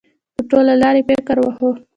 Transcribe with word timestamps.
په 0.35 0.41
ټوله 0.49 0.73
لار 0.81 0.95
یې 0.99 1.03
فکر 1.09 1.37
واهه. 1.39 1.69